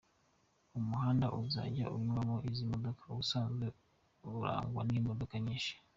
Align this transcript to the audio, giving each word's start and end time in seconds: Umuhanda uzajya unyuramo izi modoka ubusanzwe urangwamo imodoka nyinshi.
Umuhanda 0.79 1.25
uzajya 1.41 1.85
unyuramo 1.95 2.35
izi 2.49 2.63
modoka 2.71 3.01
ubusanzwe 3.11 3.65
urangwamo 4.29 4.93
imodoka 5.01 5.35
nyinshi. 5.45 5.73